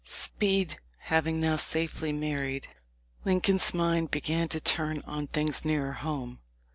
Speed 0.03 0.79
having 0.97 1.39
now 1.39 1.55
safely 1.55 2.11
married, 2.11 2.67
Lincoln's 3.23 3.71
mind 3.71 4.09
hegan 4.11 4.47
to 4.49 4.59
turn 4.59 5.03
on 5.05 5.27
things 5.27 5.63
nearer 5.63 5.91
home. 5.93 6.39